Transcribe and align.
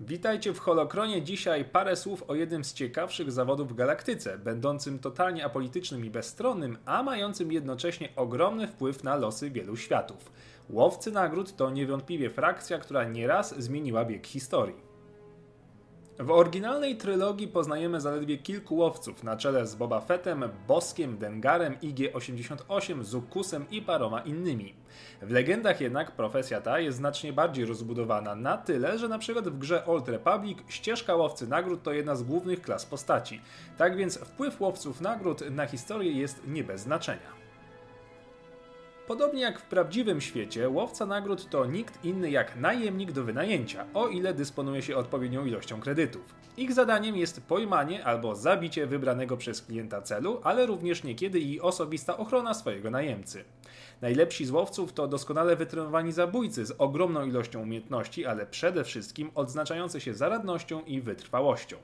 Witajcie 0.00 0.52
w 0.54 0.58
Holokronie. 0.58 1.22
Dzisiaj 1.22 1.64
parę 1.64 1.96
słów 1.96 2.24
o 2.28 2.34
jednym 2.34 2.64
z 2.64 2.74
ciekawszych 2.74 3.32
zawodów 3.32 3.68
w 3.68 3.74
galaktyce, 3.74 4.38
będącym 4.38 4.98
totalnie 4.98 5.44
apolitycznym 5.44 6.04
i 6.04 6.10
bezstronnym, 6.10 6.78
a 6.84 7.02
mającym 7.02 7.52
jednocześnie 7.52 8.08
ogromny 8.16 8.68
wpływ 8.68 9.04
na 9.04 9.16
losy 9.16 9.50
wielu 9.50 9.76
światów. 9.76 10.32
Łowcy 10.70 11.12
nagród 11.12 11.56
to 11.56 11.70
niewątpliwie 11.70 12.30
frakcja, 12.30 12.78
która 12.78 13.04
nieraz 13.04 13.62
zmieniła 13.62 14.04
bieg 14.04 14.26
historii. 14.26 14.87
W 16.18 16.30
oryginalnej 16.30 16.96
trylogii 16.96 17.48
poznajemy 17.48 18.00
zaledwie 18.00 18.38
kilku 18.38 18.76
łowców, 18.76 19.24
na 19.24 19.36
czele 19.36 19.66
z 19.66 19.74
Boba 19.74 20.00
Fettem, 20.00 20.44
Boskiem, 20.68 21.18
Dengarem, 21.18 21.76
IG-88, 21.82 23.02
Zukusem 23.02 23.64
i 23.70 23.82
paroma 23.82 24.20
innymi. 24.20 24.74
W 25.22 25.30
legendach 25.30 25.80
jednak 25.80 26.12
profesja 26.12 26.60
ta 26.60 26.80
jest 26.80 26.98
znacznie 26.98 27.32
bardziej 27.32 27.64
rozbudowana 27.64 28.34
na 28.34 28.56
tyle, 28.56 28.98
że 28.98 29.08
na 29.08 29.18
przykład 29.18 29.48
w 29.48 29.58
grze 29.58 29.86
Old 29.86 30.08
Republic 30.08 30.58
ścieżka 30.68 31.14
łowcy 31.14 31.46
nagród 31.46 31.82
to 31.82 31.92
jedna 31.92 32.16
z 32.16 32.22
głównych 32.22 32.62
klas 32.62 32.86
postaci. 32.86 33.40
Tak 33.76 33.96
więc 33.96 34.18
wpływ 34.18 34.60
łowców 34.60 35.00
nagród 35.00 35.50
na 35.50 35.66
historię 35.66 36.12
jest 36.12 36.46
nie 36.46 36.64
bez 36.64 36.80
znaczenia. 36.80 37.37
Podobnie 39.08 39.42
jak 39.42 39.60
w 39.60 39.62
prawdziwym 39.62 40.20
świecie, 40.20 40.68
łowca 40.68 41.06
nagród 41.06 41.50
to 41.50 41.66
nikt 41.66 42.04
inny 42.04 42.30
jak 42.30 42.56
najemnik 42.56 43.12
do 43.12 43.24
wynajęcia, 43.24 43.86
o 43.94 44.08
ile 44.08 44.34
dysponuje 44.34 44.82
się 44.82 44.96
odpowiednią 44.96 45.46
ilością 45.46 45.80
kredytów. 45.80 46.34
Ich 46.56 46.72
zadaniem 46.72 47.16
jest 47.16 47.40
pojmanie 47.40 48.04
albo 48.04 48.34
zabicie 48.34 48.86
wybranego 48.86 49.36
przez 49.36 49.62
klienta 49.62 50.02
celu, 50.02 50.40
ale 50.44 50.66
również 50.66 51.04
niekiedy 51.04 51.40
i 51.40 51.60
osobista 51.60 52.16
ochrona 52.16 52.54
swojego 52.54 52.90
najemcy. 52.90 53.44
Najlepsi 54.00 54.44
z 54.44 54.50
łowców 54.50 54.92
to 54.92 55.08
doskonale 55.08 55.56
wytrenowani 55.56 56.12
zabójcy 56.12 56.66
z 56.66 56.74
ogromną 56.78 57.26
ilością 57.26 57.62
umiejętności, 57.62 58.26
ale 58.26 58.46
przede 58.46 58.84
wszystkim 58.84 59.30
odznaczający 59.34 60.00
się 60.00 60.14
zaradnością 60.14 60.80
i 60.80 61.00
wytrwałością. 61.00 61.76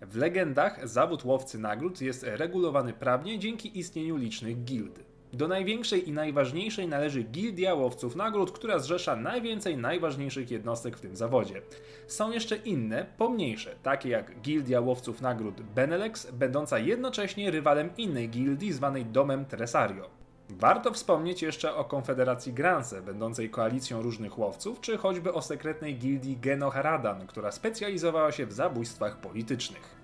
W 0.00 0.16
legendach 0.16 0.88
zawód 0.88 1.24
łowcy 1.24 1.58
nagród 1.58 2.00
jest 2.00 2.22
regulowany 2.28 2.92
prawnie 2.92 3.38
dzięki 3.38 3.78
istnieniu 3.78 4.16
licznych 4.16 4.64
gild. 4.64 5.13
Do 5.34 5.48
największej 5.48 6.08
i 6.08 6.12
najważniejszej 6.12 6.88
należy 6.88 7.22
Gildia 7.22 7.74
Łowców 7.74 8.16
Nagród, 8.16 8.52
która 8.52 8.78
zrzesza 8.78 9.16
najwięcej 9.16 9.76
najważniejszych 9.76 10.50
jednostek 10.50 10.96
w 10.96 11.00
tym 11.00 11.16
zawodzie. 11.16 11.62
Są 12.06 12.30
jeszcze 12.30 12.56
inne, 12.56 13.06
pomniejsze, 13.18 13.74
takie 13.82 14.08
jak 14.08 14.40
Gildia 14.40 14.80
Łowców 14.80 15.20
Nagród 15.20 15.62
Benelex, 15.62 16.30
będąca 16.30 16.78
jednocześnie 16.78 17.50
rywalem 17.50 17.90
innej 17.96 18.28
gildii 18.28 18.72
zwanej 18.72 19.04
Domem 19.04 19.44
Tresario. 19.44 20.10
Warto 20.50 20.92
wspomnieć 20.92 21.42
jeszcze 21.42 21.74
o 21.74 21.84
Konfederacji 21.84 22.52
Granse, 22.52 23.02
będącej 23.02 23.50
koalicją 23.50 24.02
różnych 24.02 24.38
łowców, 24.38 24.80
czy 24.80 24.96
choćby 24.96 25.32
o 25.32 25.42
sekretnej 25.42 25.98
gildii 25.98 26.36
Genoharadan, 26.36 27.26
która 27.26 27.52
specjalizowała 27.52 28.32
się 28.32 28.46
w 28.46 28.52
zabójstwach 28.52 29.20
politycznych. 29.20 30.03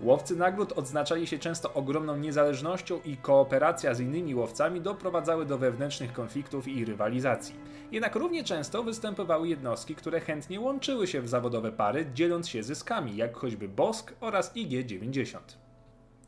Łowcy 0.00 0.36
nagród 0.36 0.72
odznaczali 0.72 1.26
się 1.26 1.38
często 1.38 1.74
ogromną 1.74 2.16
niezależnością 2.16 3.00
i 3.04 3.16
kooperacja 3.16 3.94
z 3.94 4.00
innymi 4.00 4.34
łowcami 4.34 4.80
doprowadzały 4.80 5.46
do 5.46 5.58
wewnętrznych 5.58 6.12
konfliktów 6.12 6.68
i 6.68 6.84
rywalizacji. 6.84 7.54
Jednak 7.92 8.14
równie 8.14 8.44
często 8.44 8.82
występowały 8.82 9.48
jednostki, 9.48 9.94
które 9.94 10.20
chętnie 10.20 10.60
łączyły 10.60 11.06
się 11.06 11.20
w 11.20 11.28
zawodowe 11.28 11.72
pary, 11.72 12.06
dzieląc 12.14 12.48
się 12.48 12.62
zyskami, 12.62 13.16
jak 13.16 13.36
choćby 13.36 13.68
Bosk 13.68 14.14
oraz 14.20 14.56
IG-90. 14.56 15.38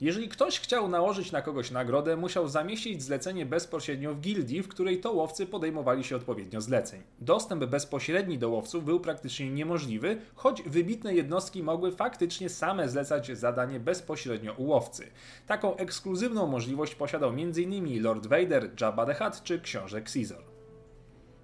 Jeżeli 0.01 0.29
ktoś 0.29 0.61
chciał 0.61 0.89
nałożyć 0.89 1.33
na 1.33 1.43
kogoś 1.43 1.71
nagrodę, 1.71 2.17
musiał 2.17 2.49
zamieścić 2.49 3.03
zlecenie 3.03 3.47
bezpośrednio 3.47 4.15
w 4.15 4.21
gildii, 4.21 4.63
w 4.63 4.69
której 4.69 5.01
to 5.01 5.13
łowcy 5.13 5.47
podejmowali 5.47 6.05
się 6.05 6.17
odpowiednio 6.17 6.61
zleceń. 6.61 7.03
Dostęp 7.21 7.65
bezpośredni 7.65 8.39
do 8.39 8.51
łowców 8.51 8.85
był 8.85 9.01
praktycznie 9.01 9.51
niemożliwy, 9.51 10.21
choć 10.35 10.63
wybitne 10.63 11.15
jednostki 11.15 11.63
mogły 11.63 11.93
faktycznie 11.93 12.49
same 12.49 12.89
zlecać 12.89 13.39
zadanie 13.39 13.81
bezpośrednio 13.81 14.53
u 14.53 14.65
łowcy. 14.65 15.07
Taką 15.47 15.77
ekskluzywną 15.77 16.47
możliwość 16.47 16.95
posiadał 16.95 17.31
m.in. 17.31 18.03
Lord 18.03 18.27
Vader, 18.27 18.71
Jabba 18.81 19.07
the 19.07 19.15
Hutt 19.15 19.43
czy 19.43 19.61
książę 19.61 20.03
Caesar. 20.03 20.56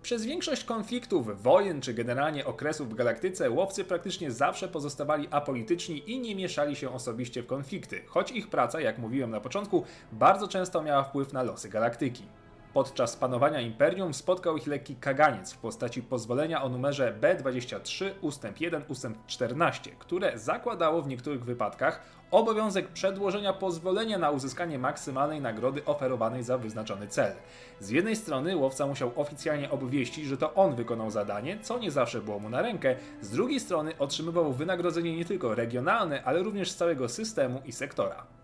Przez 0.03 0.25
większość 0.25 0.65
konfliktów, 0.65 1.43
wojen 1.43 1.81
czy 1.81 1.95
generalnie 1.95 2.47
okresów 2.47 2.91
w 2.91 2.95
galaktyce 2.95 3.51
łowcy 3.51 3.85
praktycznie 3.85 4.31
zawsze 4.31 4.69
pozostawali 4.69 5.29
apolityczni 5.31 6.11
i 6.11 6.21
nie 6.21 6.35
mieszali 6.35 6.77
się 6.77 6.95
osobiście 6.95 7.43
w 7.43 7.47
konflikty, 7.47 8.03
choć 8.07 8.31
ich 8.31 8.51
praca, 8.51 8.81
jak 8.81 8.99
mówiłem 8.99 9.31
na 9.31 9.41
początku, 9.41 9.85
bardzo 10.13 10.49
często 10.49 10.83
miała 10.83 11.05
wpływ 11.05 11.33
na 11.33 11.43
losy 11.43 11.69
galaktyki. 11.69 12.23
Podczas 12.75 13.17
panowania 13.17 13.61
imperium 13.61 14.15
spotkał 14.15 14.57
ich 14.57 14.67
lekki 14.67 14.97
kaganiec 14.97 15.53
w 15.53 15.59
postaci 15.59 16.03
pozwolenia 16.03 16.63
o 16.63 16.69
numerze 16.69 17.15
B23 17.21 18.11
ustęp 18.21 18.61
1 18.61 18.83
ustęp 18.89 19.27
14, 19.27 19.91
które 19.99 20.39
zakładało 20.39 21.03
w 21.03 21.09
niektórych 21.09 21.45
wypadkach 21.45 22.03
obowiązek 22.31 22.89
przedłożenia 22.89 23.53
pozwolenia 23.53 24.19
na 24.19 24.31
uzyskanie 24.31 24.79
maksymalnej 24.79 25.41
nagrody 25.41 25.85
oferowanej 25.85 26.43
za 26.43 26.59
wyznaczony 26.59 27.09
cel. 27.09 27.33
Z 27.81 27.91
jednej 27.91 28.17
strony 28.17 28.57
łowca 28.57 28.87
musiał 28.87 29.13
oficjalnie 29.17 29.71
obwieścić, 29.71 30.27
że 30.27 30.37
to 30.37 30.55
on 30.55 30.75
wykonał 30.75 31.11
zadanie, 31.11 31.59
co 31.63 31.79
nie 31.79 31.91
zawsze 31.91 32.21
było 32.21 32.39
mu 32.39 32.51
na 32.51 32.63
rękę, 32.63 32.97
z 33.21 33.31
drugiej 33.31 33.61
strony 33.61 33.93
otrzymywał 33.99 34.53
wynagrodzenie 34.53 35.17
nie 35.17 35.25
tylko 35.25 35.55
regionalne, 35.55 36.25
ale 36.25 36.43
również 36.43 36.71
z 36.71 36.77
całego 36.77 37.09
systemu 37.09 37.63
i 37.65 37.73
sektora. 37.73 38.42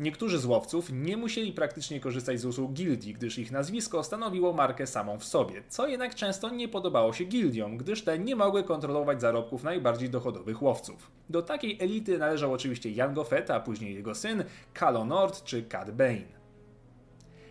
Niektórzy 0.00 0.38
z 0.38 0.44
łowców 0.44 0.88
nie 0.92 1.16
musieli 1.16 1.52
praktycznie 1.52 2.00
korzystać 2.00 2.40
z 2.40 2.44
usług 2.44 2.72
gildii, 2.72 3.14
gdyż 3.14 3.38
ich 3.38 3.52
nazwisko 3.52 4.02
stanowiło 4.02 4.52
markę 4.52 4.86
samą 4.86 5.18
w 5.18 5.24
sobie, 5.24 5.62
co 5.68 5.88
jednak 5.88 6.14
często 6.14 6.50
nie 6.50 6.68
podobało 6.68 7.12
się 7.12 7.24
gildiom, 7.24 7.76
gdyż 7.76 8.04
te 8.04 8.18
nie 8.18 8.36
mogły 8.36 8.64
kontrolować 8.64 9.20
zarobków 9.20 9.62
najbardziej 9.62 10.10
dochodowych 10.10 10.62
łowców. 10.62 11.10
Do 11.30 11.42
takiej 11.42 11.78
elity 11.80 12.18
należał 12.18 12.52
oczywiście 12.52 12.90
Jango 12.90 13.24
Fett, 13.24 13.50
a 13.50 13.60
później 13.60 13.94
jego 13.94 14.14
syn, 14.14 14.44
Kalo 14.74 15.04
Nord 15.04 15.44
czy 15.44 15.64
Cad 15.68 15.90
Bane. 15.90 16.35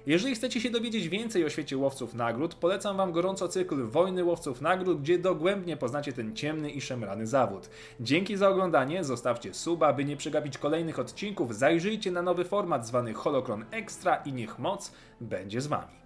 Jeżeli 0.08 0.36
chcecie 0.36 0.62
się 0.62 0.70
dowiedzieć 0.70 1.10
więcej 1.10 1.46
o 1.46 1.50
świecie 1.50 1.78
łowców 1.78 2.14
nagród, 2.14 2.56
polecam 2.56 2.98
Wam 2.98 3.12
gorąco 3.12 3.48
cykl 3.48 3.88
Wojny 3.88 4.24
Łowców 4.24 4.62
Nagród, 4.62 5.02
gdzie 5.02 5.20
dogłębnie 5.20 5.78
poznacie 5.78 6.14
ten 6.14 6.36
ciemny 6.36 6.70
i 6.70 6.82
szemrany 6.82 7.28
zawód. 7.28 7.70
Dzięki 8.00 8.38
za 8.38 8.50
oglądanie, 8.50 9.04
zostawcie 9.04 9.54
suba, 9.54 9.94
by 9.94 10.06
nie 10.06 10.18
przegapić 10.18 10.58
kolejnych 10.58 11.00
odcinków, 11.00 11.56
zajrzyjcie 11.56 12.12
na 12.12 12.22
nowy 12.22 12.46
format 12.46 12.88
zwany 12.88 13.14
Holokron 13.14 13.66
Extra 13.72 14.16
i 14.16 14.34
niech 14.34 14.60
moc 14.60 14.92
będzie 15.22 15.62
z 15.62 15.68
Wami. 15.68 16.05